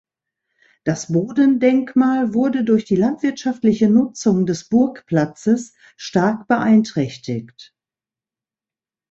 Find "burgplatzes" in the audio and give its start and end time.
4.67-5.75